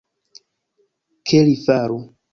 Ke 1.27 1.43
li 1.49 1.55
faru. 1.67 1.99